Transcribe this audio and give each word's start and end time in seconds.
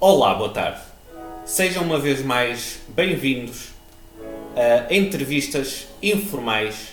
Olá, 0.00 0.32
boa 0.32 0.50
tarde. 0.50 0.80
Sejam 1.44 1.82
uma 1.82 1.98
vez 1.98 2.22
mais 2.22 2.78
bem-vindos 2.86 3.70
a 4.54 4.94
entrevistas 4.94 5.88
informais 6.00 6.90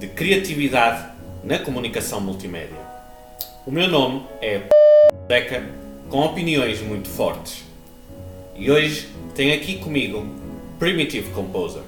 de 0.00 0.08
criatividade 0.08 1.08
na 1.44 1.60
comunicação 1.60 2.20
multimédia. 2.20 2.80
O 3.64 3.70
meu 3.70 3.86
nome 3.86 4.24
é 4.42 4.60
Deca, 5.28 5.70
com 6.10 6.18
opiniões 6.18 6.80
muito 6.80 7.08
fortes. 7.08 7.62
E 8.56 8.72
hoje 8.72 9.08
tenho 9.36 9.54
aqui 9.54 9.78
comigo 9.78 10.26
Primitive 10.80 11.30
Composer, 11.30 11.82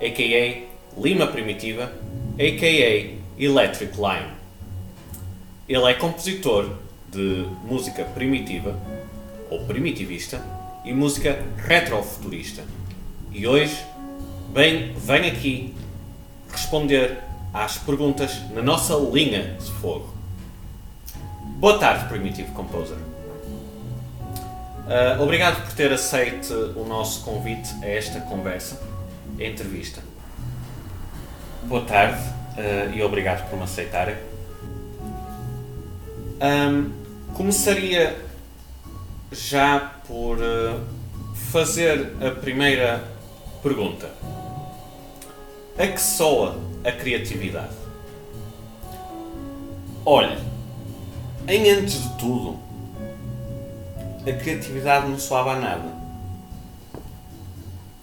a.k.a. 0.00 0.98
Lima 0.98 1.26
Primitiva, 1.26 1.92
a.k.a. 2.38 3.14
Electric 3.38 3.94
Line. 3.98 4.32
Ele 5.68 5.84
é 5.84 5.92
compositor 5.92 6.78
de 7.10 7.46
música 7.66 8.04
primitiva 8.04 8.74
ou 9.52 9.64
primitivista 9.66 10.42
e 10.82 10.94
música 10.94 11.44
retrofuturista. 11.58 12.64
E 13.30 13.46
hoje 13.46 13.84
vem, 14.52 14.94
vem 14.94 15.28
aqui 15.28 15.74
responder 16.50 17.18
às 17.52 17.76
perguntas 17.76 18.40
na 18.50 18.62
nossa 18.62 18.94
linha 18.94 19.58
de 19.60 19.70
fogo. 19.72 20.14
Boa 21.58 21.78
tarde, 21.78 22.08
Primitive 22.08 22.50
Composer. 22.52 22.96
Uh, 22.96 25.22
obrigado 25.22 25.62
por 25.62 25.74
ter 25.74 25.92
aceito 25.92 26.72
o 26.74 26.86
nosso 26.86 27.22
convite 27.22 27.74
a 27.82 27.86
esta 27.86 28.22
conversa, 28.22 28.80
a 29.38 29.44
entrevista. 29.44 30.02
Boa 31.64 31.82
tarde 31.82 32.22
uh, 32.56 32.90
e 32.94 33.02
obrigado 33.02 33.50
por 33.50 33.58
me 33.58 33.64
aceitarem. 33.64 34.16
Um, 36.40 36.90
começaria 37.34 38.31
já 39.32 39.92
por 40.06 40.38
uh, 40.38 40.80
fazer 41.50 42.16
a 42.20 42.30
primeira 42.30 43.02
pergunta. 43.62 44.10
A 45.78 45.86
que 45.86 46.00
soa 46.00 46.58
a 46.84 46.92
criatividade? 46.92 47.74
Olhe, 50.04 50.38
em 51.48 51.70
antes 51.70 52.02
de 52.02 52.18
tudo, 52.18 52.58
a 54.26 54.32
criatividade 54.32 55.08
não 55.08 55.18
soava 55.18 55.52
a 55.52 55.60
nada. 55.60 56.02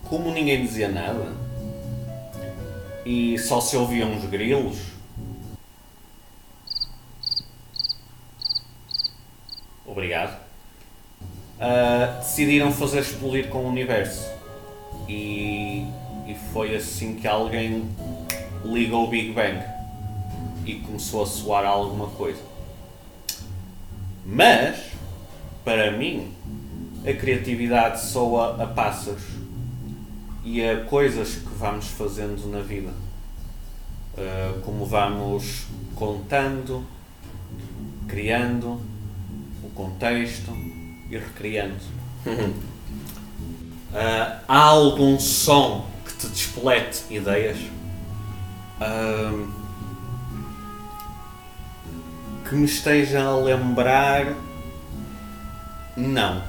Como 0.08 0.32
ninguém 0.32 0.66
dizia 0.66 0.88
nada 0.88 1.32
e 3.06 3.38
só 3.38 3.62
se 3.62 3.78
ouviam 3.78 4.18
os 4.18 4.26
grilos, 4.26 4.78
obrigado, 9.86 10.49
uh, 11.60 12.20
decidiram 12.20 12.72
fazer 12.72 13.00
explodir 13.00 13.50
com 13.50 13.60
o 13.60 13.68
universo. 13.68 14.28
E, 15.08 15.86
e 16.28 16.36
foi 16.54 16.76
assim 16.76 17.16
que 17.16 17.28
alguém 17.28 17.90
ligou 18.64 19.06
o 19.06 19.10
Big 19.10 19.32
Bang 19.32 19.64
e 20.66 20.76
começou 20.76 21.24
a 21.24 21.26
soar 21.26 21.66
alguma 21.66 22.08
coisa. 22.08 22.42
Mas, 24.26 24.92
para 25.64 25.92
mim, 25.92 26.32
a 27.06 27.14
criatividade 27.14 28.02
soa 28.02 28.62
a 28.62 28.68
pássaros 28.68 29.24
e 30.44 30.64
a 30.64 30.84
coisas 30.86 31.36
que 31.36 31.54
vamos 31.58 31.88
fazendo 31.88 32.48
na 32.50 32.62
vida. 32.62 32.92
Uh, 34.18 34.60
como 34.62 34.86
vamos 34.86 35.66
contando, 35.96 36.86
criando, 38.08 38.82
contexto 39.80 40.52
e 41.10 41.18
recriando. 41.18 41.76
uh, 42.26 42.44
há 44.48 44.58
algum 44.58 45.20
som 45.20 45.90
que 46.06 46.14
te 46.14 46.28
despolete 46.28 47.04
ideias? 47.10 47.58
Uh, 48.80 49.52
que 52.48 52.56
me 52.56 52.66
esteja 52.66 53.24
a 53.24 53.36
lembrar? 53.36 54.36
Não. 55.96 56.42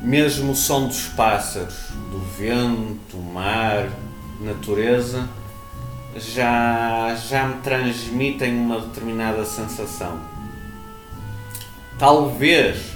Mesmo 0.00 0.52
o 0.52 0.56
som 0.56 0.88
dos 0.88 1.06
pássaros, 1.08 1.90
do 2.10 2.18
vento, 2.38 3.16
mar, 3.16 3.88
natureza, 4.40 5.28
já, 6.16 7.14
já 7.14 7.48
me 7.48 7.62
transmitem 7.62 8.58
uma 8.58 8.80
determinada 8.80 9.44
sensação 9.44 10.36
talvez 11.98 12.95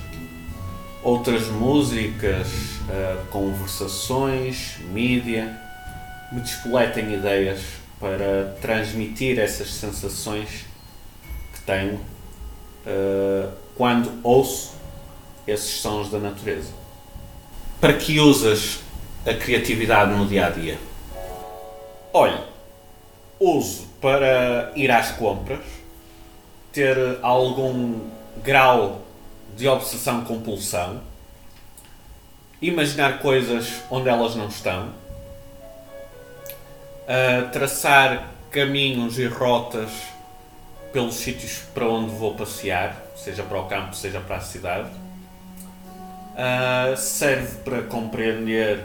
outras 1.03 1.47
músicas, 1.49 2.49
uh, 2.49 3.27
conversações, 3.31 4.79
mídia, 4.91 5.59
me 6.33 6.41
despoletem 6.41 7.15
ideias 7.15 7.61
para 7.99 8.57
transmitir 8.61 9.39
essas 9.39 9.73
sensações 9.75 10.67
que 11.55 11.61
tenho 11.63 11.95
uh, 11.95 13.53
quando 13.77 14.13
ouço 14.23 14.75
esses 15.47 15.81
sons 15.81 16.11
da 16.11 16.19
natureza. 16.19 16.73
Para 17.81 17.95
que 17.95 18.21
usas 18.21 18.81
a 19.27 19.35
criatividade 19.35 20.13
no 20.13 20.27
dia 20.27 20.47
a 20.47 20.51
dia? 20.51 20.79
Olha, 22.13 22.45
uso 23.39 23.87
para 24.01 24.73
ir 24.77 24.91
às 24.91 25.13
compras, 25.13 25.65
ter 26.73 26.97
algum 27.23 28.01
grau 28.43 29.03
de 29.57 29.69
obsessão-compulsão, 29.69 31.01
imaginar 32.61 33.21
coisas 33.21 33.83
onde 33.91 34.09
elas 34.09 34.35
não 34.35 34.49
estão, 34.49 34.93
traçar 37.53 38.31
caminhos 38.51 39.19
e 39.19 39.27
rotas 39.27 39.91
pelos 40.93 41.15
sítios 41.15 41.63
para 41.73 41.87
onde 41.87 42.15
vou 42.15 42.35
passear, 42.35 42.97
seja 43.17 43.43
para 43.43 43.61
o 43.61 43.67
campo, 43.67 43.95
seja 43.95 44.21
para 44.21 44.37
a 44.37 44.41
cidade. 44.41 44.91
Uh, 46.31 46.97
serve 46.97 47.59
para 47.59 47.83
compreender 47.83 48.85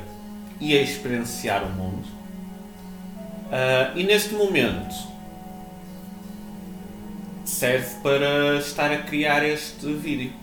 e 0.60 0.76
experienciar 0.76 1.64
o 1.64 1.70
mundo. 1.70 2.08
Uh, 3.46 3.98
e 3.98 4.04
neste 4.04 4.34
momento 4.34 4.96
serve 7.46 7.96
para 8.02 8.58
estar 8.58 8.92
a 8.92 8.98
criar 8.98 9.44
este 9.44 9.94
vídeo. 9.94 10.34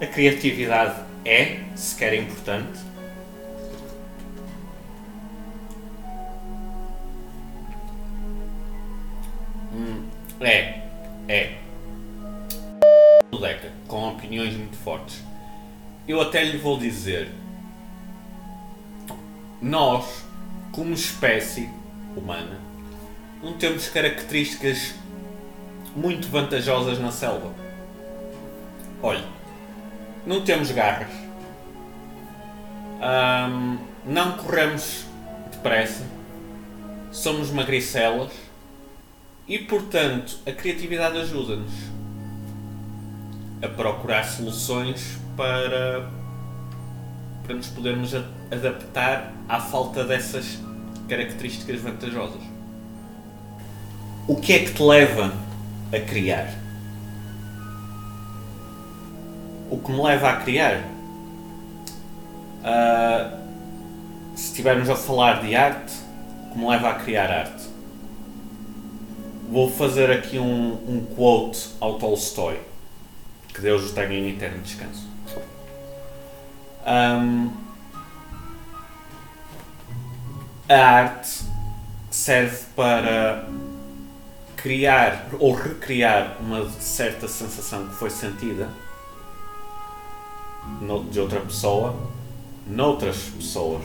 A 0.00 0.06
criatividade 0.06 1.02
é 1.24 1.60
sequer 1.74 2.14
importante. 2.14 2.78
Hum, 9.72 10.08
é, 10.40 10.82
é. 11.28 11.58
Deca, 13.40 13.72
com 13.86 14.08
opiniões 14.08 14.54
muito 14.54 14.76
fortes. 14.76 15.22
Eu 16.06 16.20
até 16.20 16.42
lhe 16.44 16.58
vou 16.58 16.78
dizer 16.78 17.30
nós, 19.60 20.24
como 20.72 20.94
espécie 20.94 21.68
humana, 22.16 22.60
não 23.42 23.54
temos 23.54 23.88
características 23.88 24.94
muito 25.94 26.28
vantajosas 26.28 26.98
na 26.98 27.10
selva. 27.10 27.52
Olha, 29.02 29.24
não 30.28 30.42
temos 30.42 30.70
garras, 30.70 31.08
não 34.04 34.32
corremos 34.32 35.06
depressa, 35.50 36.04
somos 37.10 37.50
magricelas 37.50 38.30
e, 39.48 39.58
portanto, 39.58 40.38
a 40.46 40.52
criatividade 40.52 41.16
ajuda-nos 41.16 41.72
a 43.62 43.68
procurar 43.68 44.22
soluções 44.24 45.16
para, 45.34 46.10
para 47.44 47.54
nos 47.54 47.68
podermos 47.68 48.14
adaptar 48.14 49.32
à 49.48 49.58
falta 49.58 50.04
dessas 50.04 50.58
características 51.08 51.80
vantajosas. 51.80 52.42
O 54.26 54.36
que 54.36 54.52
é 54.52 54.58
que 54.58 54.74
te 54.74 54.82
leva 54.82 55.32
a 55.90 56.00
criar? 56.00 56.67
O 59.70 59.78
que 59.78 59.92
me 59.92 60.02
leva 60.02 60.30
a 60.30 60.36
criar? 60.36 60.82
Uh, 62.60 63.38
se 64.34 64.46
estivermos 64.46 64.88
a 64.88 64.96
falar 64.96 65.42
de 65.42 65.54
arte, 65.54 65.92
o 66.46 66.52
que 66.52 66.58
me 66.58 66.66
leva 66.66 66.90
a 66.90 66.94
criar 66.94 67.30
arte? 67.30 67.68
Vou 69.50 69.70
fazer 69.70 70.10
aqui 70.10 70.38
um, 70.38 70.72
um 70.88 71.06
quote 71.14 71.68
ao 71.80 71.98
Tolstói. 71.98 72.60
Que 73.52 73.60
Deus 73.60 73.90
o 73.90 73.94
tenha 73.94 74.12
em 74.12 74.30
eterno 74.30 74.62
descanso. 74.62 75.06
Um, 76.86 77.50
a 80.68 80.74
arte 80.74 81.44
serve 82.10 82.64
para 82.74 83.46
criar 84.56 85.28
ou 85.38 85.52
recriar 85.52 86.36
uma 86.40 86.68
certa 86.70 87.28
sensação 87.28 87.86
que 87.88 87.94
foi 87.94 88.10
sentida 88.10 88.68
de 91.10 91.20
outra 91.20 91.40
pessoa 91.40 91.94
noutras 92.68 93.16
pessoas. 93.36 93.82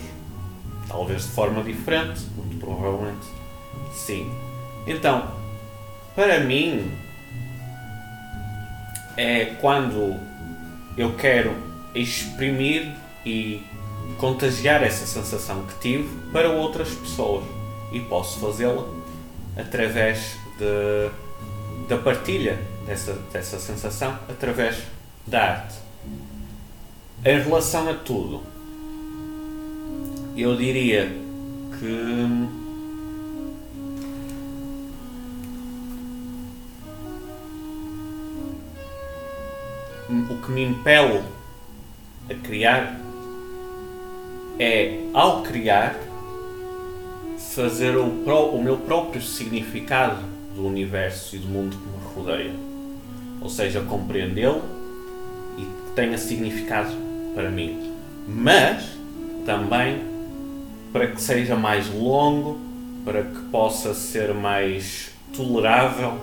Talvez 0.87 1.23
de 1.23 1.29
forma 1.29 1.63
diferente, 1.63 2.21
muito 2.35 2.57
provavelmente 2.57 3.25
sim. 3.93 4.29
Então, 4.85 5.31
para 6.15 6.41
mim, 6.41 6.91
é 9.15 9.45
quando 9.61 10.19
eu 10.97 11.15
quero 11.15 11.55
exprimir 11.95 12.91
e 13.25 13.61
contagiar 14.17 14.83
essa 14.83 15.05
sensação 15.05 15.63
que 15.63 15.79
tive 15.79 16.09
para 16.31 16.49
outras 16.49 16.89
pessoas 16.89 17.45
e 17.91 17.99
posso 18.01 18.39
fazê-la 18.39 18.85
através 19.55 20.35
de, 20.57 21.09
da 21.87 21.97
partilha 21.97 22.59
dessa, 22.85 23.13
dessa 23.31 23.59
sensação 23.59 24.17
através 24.27 24.83
da 25.25 25.41
arte. 25.41 25.75
Em 27.25 27.39
relação 27.39 27.89
a 27.89 27.93
tudo, 27.93 28.41
eu 30.35 30.57
diria 30.57 31.07
que 31.79 32.53
o 40.29 40.41
que 40.41 40.51
me 40.51 40.63
impele 40.65 41.23
a 42.29 42.33
criar 42.45 42.99
é, 44.59 45.05
ao 45.13 45.43
criar, 45.43 45.95
fazer 47.55 47.95
o, 47.95 48.05
o 48.05 48.61
meu 48.61 48.77
próprio 48.77 49.21
significado 49.21 50.23
do 50.53 50.67
universo 50.67 51.37
e 51.37 51.39
do 51.39 51.47
mundo 51.47 51.77
que 51.77 51.87
me 51.87 52.13
rodeia. 52.13 52.53
Ou 53.41 53.49
seja, 53.49 53.79
compreendê-lo 53.81 54.61
e 55.57 55.61
que 55.61 55.95
tenha 55.95 56.17
significado 56.17 57.12
para 57.33 57.49
mim. 57.49 57.93
Mas 58.27 58.97
também 59.45 60.01
para 60.91 61.07
que 61.07 61.21
seja 61.21 61.55
mais 61.55 61.89
longo, 61.89 62.59
para 63.03 63.23
que 63.23 63.39
possa 63.51 63.93
ser 63.93 64.33
mais 64.33 65.11
tolerável 65.35 66.19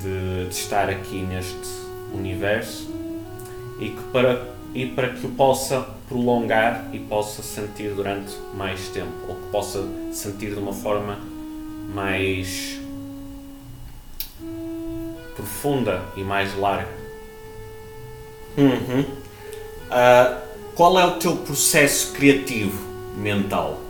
de, 0.00 0.46
de 0.48 0.54
estar 0.54 0.88
aqui 0.90 1.22
neste 1.22 1.68
universo 2.12 2.88
e 3.80 3.90
que 3.90 4.02
para, 4.12 4.46
e 4.74 4.86
para 4.86 5.08
que 5.08 5.26
o 5.26 5.30
possa 5.30 5.80
prolongar 6.08 6.90
e 6.92 6.98
possa 6.98 7.42
sentir 7.42 7.94
durante 7.94 8.34
mais 8.54 8.88
tempo, 8.88 9.12
ou 9.28 9.34
que 9.34 9.48
possa 9.50 9.86
sentir 10.12 10.52
de 10.52 10.58
uma 10.58 10.72
forma 10.72 11.18
mais 11.94 12.78
profunda 15.34 16.02
e 16.16 16.22
mais 16.22 16.56
larga. 16.56 16.88
Uhum. 18.56 19.04
Uh, 19.88 20.48
qual 20.74 20.98
é 20.98 21.04
o 21.04 21.18
teu 21.18 21.36
processo 21.36 22.12
criativo 22.12 22.78
mental? 23.16 23.80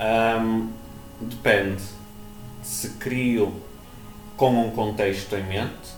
Um, 0.00 0.68
depende. 1.20 1.82
Se 2.62 2.90
crio 2.90 3.52
com 4.36 4.66
um 4.66 4.70
contexto 4.70 5.34
em 5.34 5.44
mente, 5.44 5.96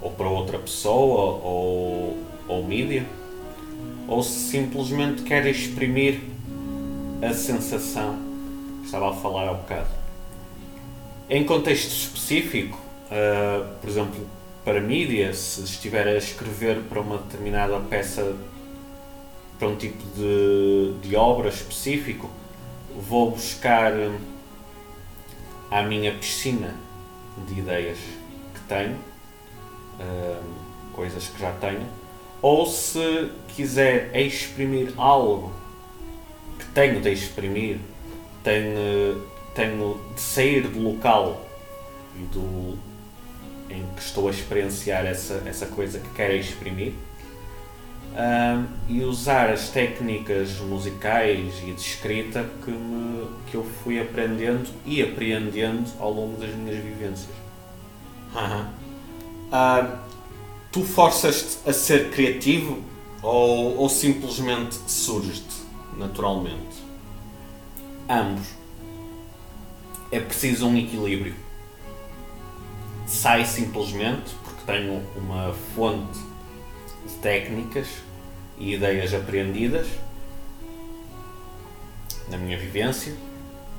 ou 0.00 0.10
para 0.10 0.28
outra 0.28 0.58
pessoa, 0.58 1.40
ou, 1.42 2.18
ou 2.46 2.64
mídia, 2.64 3.06
ou 4.06 4.22
se 4.22 4.50
simplesmente 4.50 5.22
quer 5.22 5.46
exprimir 5.46 6.20
a 7.22 7.32
sensação 7.32 8.18
que 8.80 8.86
estava 8.86 9.10
a 9.10 9.14
falar 9.14 9.48
há 9.48 9.54
bocado. 9.54 9.88
Em 11.28 11.44
contexto 11.44 11.90
específico, 11.90 12.78
uh, 13.06 13.66
por 13.80 13.88
exemplo, 13.88 14.26
para 14.64 14.80
mídia, 14.80 15.32
se 15.34 15.62
estiver 15.62 16.08
a 16.08 16.16
escrever 16.16 16.80
para 16.88 17.00
uma 17.00 17.18
determinada 17.18 17.78
peça, 17.80 18.34
para 19.58 19.68
um 19.68 19.76
tipo 19.76 20.02
de, 20.16 20.94
de 21.06 21.14
obra 21.14 21.50
específico, 21.50 22.30
vou 22.96 23.32
buscar 23.32 23.92
a 25.70 25.82
minha 25.82 26.14
piscina 26.14 26.74
de 27.46 27.60
ideias 27.60 27.98
que 27.98 28.60
tenho, 28.68 28.96
uh, 30.00 30.44
coisas 30.92 31.28
que 31.28 31.40
já 31.40 31.52
tenho, 31.52 31.86
ou 32.40 32.66
se 32.66 33.30
quiser 33.48 34.14
exprimir 34.16 34.92
algo 34.96 35.52
que 36.58 36.66
tenho 36.66 37.00
de 37.00 37.10
exprimir, 37.12 37.78
tenho, 38.42 39.26
tenho 39.54 40.00
de 40.14 40.20
sair 40.20 40.68
do 40.68 40.80
local 40.80 41.44
e 42.16 42.22
do, 42.24 42.78
em 43.70 43.84
que 43.94 44.02
estou 44.02 44.28
a 44.28 44.30
experienciar 44.30 45.06
essa, 45.06 45.42
essa 45.46 45.66
coisa 45.66 45.98
que 45.98 46.08
quero 46.10 46.34
exprimir 46.34 46.92
um, 48.14 48.66
e 48.88 49.02
usar 49.02 49.50
as 49.50 49.68
técnicas 49.70 50.60
musicais 50.60 51.54
e 51.62 51.72
de 51.72 51.80
escrita 51.80 52.48
que, 52.64 52.70
me, 52.70 53.26
que 53.50 53.56
eu 53.56 53.64
fui 53.82 54.00
aprendendo 54.00 54.68
e 54.86 55.02
apreendendo 55.02 55.84
ao 55.98 56.12
longo 56.12 56.40
das 56.40 56.54
minhas 56.54 56.82
vivências. 56.82 57.34
Uhum. 58.34 58.66
Uh, 59.48 59.98
tu 60.70 60.84
forças-te 60.84 61.68
a 61.68 61.72
ser 61.72 62.10
criativo 62.10 62.82
ou, 63.22 63.78
ou 63.78 63.88
simplesmente 63.88 64.76
surge-te 64.86 65.64
naturalmente? 65.96 66.84
Ambos. 68.08 68.46
É 70.12 70.20
preciso 70.20 70.66
um 70.66 70.76
equilíbrio. 70.76 71.34
Sai 73.06 73.44
simplesmente 73.44 74.34
porque 74.42 74.62
tenho 74.66 75.02
uma 75.16 75.52
fonte 75.74 76.18
de 77.06 77.14
técnicas 77.20 77.86
e 78.58 78.74
ideias 78.74 79.12
aprendidas 79.12 79.86
na 82.28 82.38
minha 82.38 82.58
vivência 82.58 83.14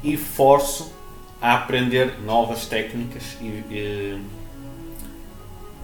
e 0.03 0.15
forço 0.15 0.93
a 1.41 1.55
aprender 1.55 2.19
novas 2.21 2.65
técnicas 2.67 3.37
e, 3.41 3.45
e 3.45 4.21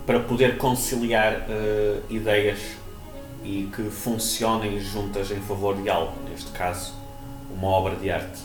para 0.06 0.20
poder 0.20 0.58
conciliar 0.58 1.42
uh, 1.42 2.14
ideias 2.14 2.60
e 3.44 3.70
que 3.76 3.84
funcionem 3.90 4.80
juntas 4.80 5.32
em 5.32 5.40
favor 5.42 5.76
de 5.82 5.90
algo, 5.90 6.14
neste 6.30 6.52
caso, 6.52 6.94
uma 7.50 7.68
obra 7.68 7.96
de 7.96 8.10
arte. 8.10 8.40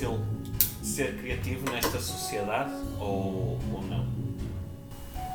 Difícil 0.00 0.18
ser 0.82 1.16
criativo 1.18 1.70
nesta 1.70 2.00
sociedade 2.00 2.72
ou, 2.98 3.58
ou 3.72 3.84
não? 3.88 4.06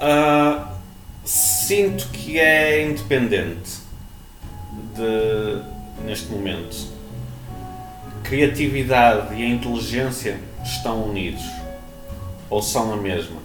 Uh, 0.02 0.68
sinto 1.24 2.10
que 2.10 2.40
é 2.40 2.84
independente 2.84 3.80
de, 4.96 6.04
neste 6.04 6.32
momento. 6.32 6.96
Criatividade 8.24 9.36
e 9.36 9.44
a 9.44 9.48
inteligência 9.48 10.40
estão 10.64 11.04
unidos 11.06 11.44
ou 12.50 12.62
são 12.62 12.92
a 12.92 12.98
mesma. 12.98 13.40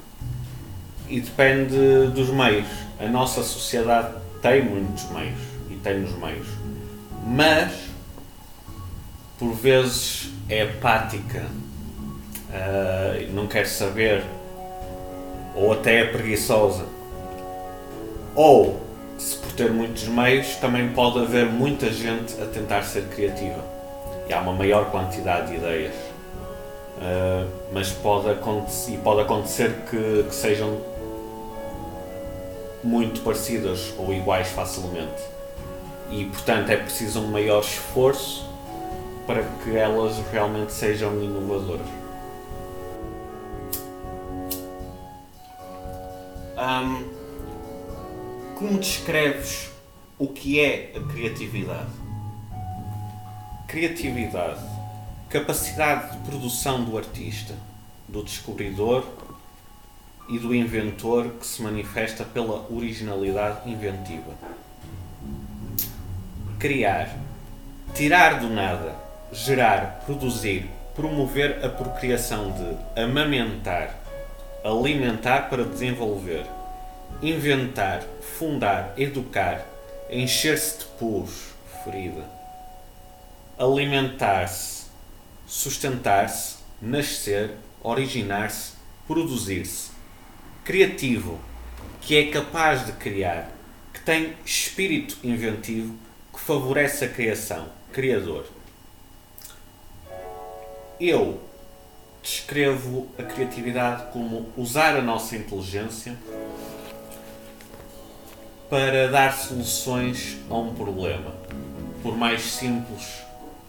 E 1.08 1.20
depende 1.20 2.06
dos 2.14 2.30
meios. 2.30 2.68
A 2.98 3.06
nossa 3.06 3.42
sociedade 3.42 4.14
tem 4.40 4.64
muitos 4.64 5.04
meios 5.10 5.38
e 5.70 5.74
tem 5.74 6.02
os 6.02 6.16
meios. 6.18 6.46
Mas 7.26 7.89
por 9.40 9.54
vezes 9.54 10.28
é 10.50 10.60
apática, 10.64 11.46
uh, 12.50 13.32
não 13.32 13.46
quer 13.46 13.66
saber, 13.66 14.22
ou 15.54 15.72
até 15.72 16.00
é 16.00 16.04
preguiçosa. 16.04 16.84
Ou, 18.34 18.78
se 19.16 19.38
por 19.38 19.50
ter 19.52 19.72
muitos 19.72 20.06
meios, 20.08 20.56
também 20.56 20.90
pode 20.90 21.20
haver 21.20 21.46
muita 21.46 21.90
gente 21.90 22.34
a 22.40 22.44
tentar 22.44 22.82
ser 22.82 23.04
criativa. 23.06 23.64
E 24.28 24.32
há 24.34 24.40
uma 24.40 24.52
maior 24.52 24.90
quantidade 24.90 25.48
de 25.48 25.56
ideias. 25.56 25.94
Uh, 26.98 27.48
mas 27.72 27.90
pode 27.90 28.28
acontecer, 28.28 28.92
e 28.92 28.98
pode 28.98 29.22
acontecer 29.22 29.74
que, 29.88 30.24
que 30.28 30.34
sejam 30.34 30.78
muito 32.84 33.22
parecidas 33.22 33.94
ou 33.96 34.12
iguais 34.12 34.48
facilmente. 34.48 35.22
E 36.10 36.26
portanto 36.26 36.68
é 36.68 36.76
preciso 36.76 37.20
um 37.20 37.28
maior 37.28 37.60
esforço 37.60 38.49
para 39.30 39.44
que 39.62 39.76
elas 39.76 40.18
realmente 40.32 40.72
sejam 40.72 41.22
inovadoras. 41.22 41.86
Um, 46.58 47.04
como 48.56 48.80
descreves 48.80 49.70
o 50.18 50.26
que 50.26 50.58
é 50.58 50.94
a 50.96 51.12
criatividade? 51.12 51.92
Criatividade, 53.68 54.60
capacidade 55.28 56.16
de 56.16 56.28
produção 56.28 56.82
do 56.82 56.98
artista, 56.98 57.54
do 58.08 58.24
descobridor 58.24 59.06
e 60.28 60.40
do 60.40 60.52
inventor 60.52 61.34
que 61.38 61.46
se 61.46 61.62
manifesta 61.62 62.24
pela 62.24 62.66
originalidade 62.68 63.70
inventiva. 63.70 64.34
Criar, 66.58 67.16
tirar 67.94 68.40
do 68.40 68.50
nada, 68.50 69.09
gerar, 69.32 70.02
produzir, 70.04 70.68
promover 70.94 71.64
a 71.64 71.68
procriação 71.68 72.50
de 72.52 73.00
amamentar, 73.00 73.94
alimentar 74.64 75.48
para 75.48 75.64
desenvolver, 75.64 76.44
inventar, 77.22 78.02
fundar, 78.38 78.92
educar, 78.96 79.64
encher-se 80.10 80.80
de 80.80 80.84
pus, 80.98 81.54
ferida, 81.84 82.24
alimentar-se, 83.56 84.86
sustentar-se, 85.46 86.56
nascer, 86.82 87.52
originar-se, 87.82 88.72
produzir-se, 89.06 89.90
criativo, 90.64 91.38
que 92.00 92.16
é 92.16 92.30
capaz 92.30 92.86
de 92.86 92.92
criar, 92.92 93.50
que 93.92 94.00
tem 94.00 94.34
espírito 94.44 95.18
inventivo, 95.22 95.94
que 96.32 96.40
favorece 96.40 97.04
a 97.04 97.08
criação, 97.08 97.68
criador. 97.92 98.46
Eu 101.00 101.40
descrevo 102.22 103.08
a 103.18 103.22
criatividade 103.22 104.12
como 104.12 104.50
usar 104.54 104.94
a 104.96 105.00
nossa 105.00 105.34
inteligência 105.34 106.14
para 108.68 109.08
dar 109.08 109.32
soluções 109.32 110.36
a 110.50 110.54
um 110.54 110.74
problema, 110.74 111.32
por 112.02 112.14
mais 112.18 112.42
simples 112.42 113.22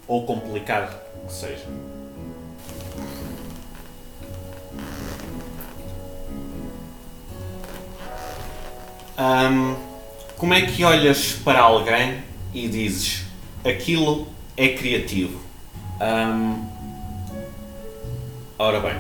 ou 0.06 0.26
complicado 0.26 1.00
que 1.26 1.34
seja. 1.34 1.66
Como 10.38 10.54
é 10.54 10.66
que 10.66 10.84
olhas 10.84 11.32
para 11.32 11.62
alguém 11.62 12.24
e 12.54 12.68
dizes 12.68 13.24
aquilo 13.64 14.28
é 14.58 14.70
criativo? 14.70 15.40
Ora 18.62 18.80
bem, 18.80 18.96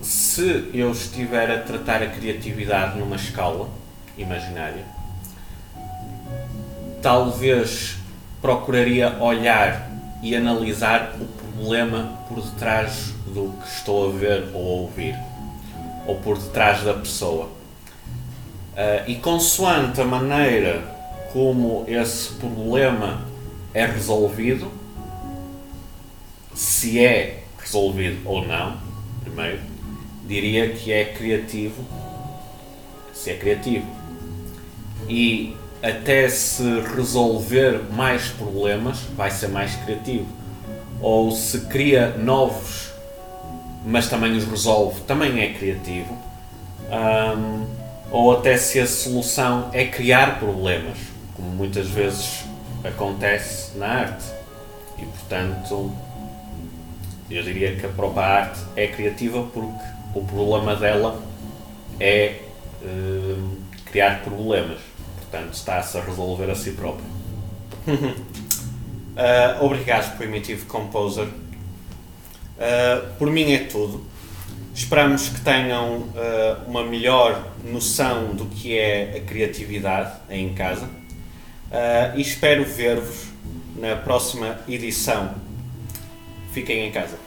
se 0.00 0.70
eu 0.72 0.90
estiver 0.90 1.50
a 1.50 1.58
tratar 1.58 2.02
a 2.02 2.06
criatividade 2.06 2.98
numa 2.98 3.16
escala 3.16 3.68
imaginária, 4.16 4.86
talvez 7.02 7.96
procuraria 8.40 9.22
olhar 9.22 9.90
e 10.22 10.34
analisar 10.34 11.14
o 11.20 11.26
problema 11.26 12.18
por 12.26 12.40
detrás 12.40 13.12
do 13.26 13.52
que 13.60 13.68
estou 13.68 14.08
a 14.08 14.12
ver 14.12 14.48
ou 14.54 14.62
a 14.62 14.80
ouvir, 14.80 15.14
ou 16.06 16.16
por 16.16 16.38
detrás 16.38 16.82
da 16.82 16.94
pessoa. 16.94 17.50
Uh, 18.72 19.06
e 19.06 19.16
consoante 19.16 20.00
a 20.00 20.04
maneira 20.06 20.82
como 21.34 21.84
esse 21.86 22.32
problema 22.32 23.26
é 23.74 23.84
resolvido, 23.84 24.72
se 26.54 27.04
é 27.04 27.43
resolvido 27.64 28.20
ou 28.28 28.46
não, 28.46 28.76
primeiro, 29.22 29.60
diria 30.26 30.68
que 30.70 30.92
é 30.92 31.04
criativo, 31.06 31.82
se 33.12 33.30
é 33.30 33.36
criativo. 33.36 33.86
E 35.08 35.56
até 35.82 36.28
se 36.28 36.62
resolver 36.94 37.80
mais 37.92 38.28
problemas, 38.28 38.98
vai 39.16 39.30
ser 39.30 39.48
mais 39.48 39.74
criativo. 39.76 40.26
Ou 41.00 41.30
se 41.30 41.60
cria 41.62 42.16
novos, 42.16 42.90
mas 43.84 44.08
também 44.08 44.36
os 44.36 44.44
resolve, 44.44 45.00
também 45.02 45.40
é 45.40 45.52
criativo. 45.52 46.16
Um, 46.90 47.66
ou 48.10 48.32
até 48.32 48.56
se 48.56 48.78
a 48.78 48.86
solução 48.86 49.70
é 49.72 49.86
criar 49.86 50.38
problemas, 50.38 50.96
como 51.34 51.48
muitas 51.48 51.88
vezes 51.88 52.44
acontece 52.82 53.76
na 53.76 53.86
arte. 53.86 54.24
E 54.98 55.04
portanto, 55.04 55.92
eu 57.30 57.42
diria 57.42 57.76
que 57.76 57.86
a 57.86 57.88
própria 57.88 58.24
arte 58.24 58.60
é 58.76 58.86
criativa 58.88 59.42
porque 59.42 59.84
o 60.14 60.24
problema 60.24 60.76
dela 60.76 61.22
é 61.98 62.40
uh, 62.82 63.56
criar 63.86 64.22
problemas. 64.22 64.78
Portanto, 65.16 65.54
está-se 65.54 65.98
a 65.98 66.02
resolver 66.02 66.50
a 66.50 66.54
si 66.54 66.72
próprio. 66.72 67.06
uh, 67.88 68.04
obrigado, 69.64 70.16
Primitive 70.16 70.64
Composer. 70.66 71.26
Uh, 71.26 73.14
por 73.18 73.30
mim 73.30 73.52
é 73.52 73.58
tudo. 73.58 74.04
Esperamos 74.74 75.28
que 75.28 75.40
tenham 75.40 75.98
uh, 75.98 76.68
uma 76.68 76.84
melhor 76.84 77.52
noção 77.64 78.34
do 78.34 78.46
que 78.46 78.76
é 78.76 79.16
a 79.16 79.20
criatividade 79.20 80.12
em 80.28 80.52
casa 80.52 80.86
uh, 80.86 82.16
e 82.16 82.20
espero 82.20 82.64
ver-vos 82.64 83.26
na 83.76 83.94
próxima 83.96 84.58
edição. 84.68 85.34
Fiquem 86.54 86.86
em 86.86 86.92
casa. 86.92 87.18